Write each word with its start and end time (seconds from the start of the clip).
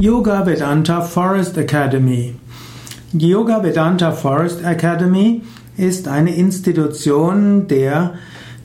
Yoga 0.00 0.44
Vedanta 0.44 1.02
Forest 1.02 1.56
Academy. 1.56 2.34
Die 3.12 3.28
Yoga 3.28 3.62
Vedanta 3.62 4.10
Forest 4.10 4.64
Academy 4.64 5.42
ist 5.76 6.08
eine 6.08 6.34
Institution 6.34 7.68
der 7.68 8.14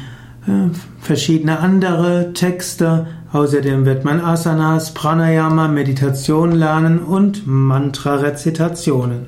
äh, 0.47 0.69
verschiedene 0.99 1.59
andere 1.59 2.33
Texte, 2.33 3.07
außerdem 3.31 3.85
wird 3.85 4.03
man 4.03 4.19
Asanas, 4.19 4.93
Pranayama, 4.93 5.69
Meditation 5.69 6.51
lernen 6.51 6.99
und 6.99 7.47
Mantra-Rezitationen. 7.47 9.27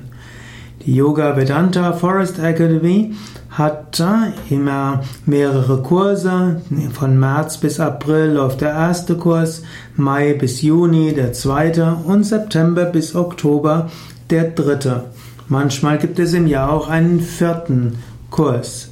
Die 0.84 0.94
Yoga 0.94 1.36
Vedanta 1.36 1.92
Forest 1.94 2.38
Academy 2.38 3.14
hat 3.56 4.02
immer 4.50 5.02
mehrere 5.24 5.82
Kurse. 5.82 6.60
Von 6.92 7.18
März 7.18 7.58
bis 7.58 7.80
April 7.80 8.32
läuft 8.32 8.60
der 8.60 8.70
erste 8.70 9.16
Kurs, 9.16 9.62
Mai 9.96 10.34
bis 10.34 10.60
Juni 10.60 11.14
der 11.14 11.32
zweite 11.32 11.96
und 12.04 12.24
September 12.24 12.84
bis 12.84 13.14
Oktober 13.14 13.90
der 14.28 14.50
dritte. 14.50 15.04
Manchmal 15.48 15.96
gibt 15.98 16.18
es 16.18 16.34
im 16.34 16.46
Jahr 16.46 16.70
auch 16.70 16.88
einen 16.88 17.20
vierten 17.20 17.98
Kurs. 18.30 18.90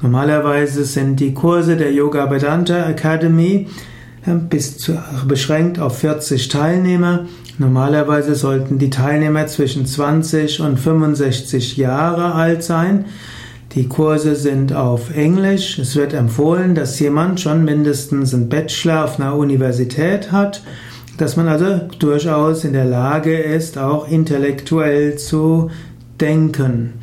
Normalerweise 0.00 0.84
sind 0.84 1.18
die 1.18 1.34
Kurse 1.34 1.76
der 1.76 1.92
Yoga 1.92 2.30
Vedanta 2.30 2.88
Academy 2.88 3.66
bis 4.48 4.78
zu, 4.78 4.98
beschränkt 5.26 5.80
auf 5.80 5.98
40 5.98 6.48
Teilnehmer. 6.48 7.26
Normalerweise 7.58 8.34
sollten 8.34 8.78
die 8.78 8.90
Teilnehmer 8.90 9.46
zwischen 9.46 9.86
20 9.86 10.60
und 10.60 10.78
65 10.78 11.76
Jahre 11.76 12.34
alt 12.34 12.62
sein. 12.62 13.06
Die 13.76 13.88
Kurse 13.88 14.36
sind 14.36 14.72
auf 14.72 15.14
Englisch. 15.14 15.78
Es 15.78 15.96
wird 15.96 16.14
empfohlen, 16.14 16.74
dass 16.74 16.98
jemand 16.98 17.40
schon 17.42 17.62
mindestens 17.62 18.32
einen 18.32 18.48
Bachelor 18.48 19.04
auf 19.04 19.20
einer 19.20 19.36
Universität 19.36 20.32
hat, 20.32 20.62
dass 21.18 21.36
man 21.36 21.46
also 21.46 21.82
durchaus 21.98 22.64
in 22.64 22.72
der 22.72 22.86
Lage 22.86 23.36
ist, 23.36 23.76
auch 23.76 24.08
intellektuell 24.08 25.16
zu 25.16 25.70
denken. 26.18 26.94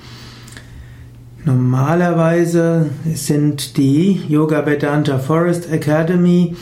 Normalerweise 1.45 2.87
sind 3.13 3.77
die 3.77 4.21
Yoga 4.27 4.65
Vedanta 4.65 5.19
Forest 5.19 5.71
Academy 5.71 6.55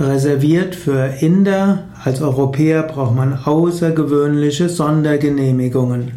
reserviert 0.00 0.74
für 0.74 1.12
Inder. 1.20 1.90
Als 2.02 2.22
Europäer 2.22 2.84
braucht 2.84 3.14
man 3.14 3.38
außergewöhnliche 3.44 4.70
Sondergenehmigungen. 4.70 6.12